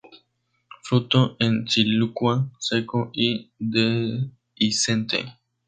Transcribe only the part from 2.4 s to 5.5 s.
seco y dehiscente.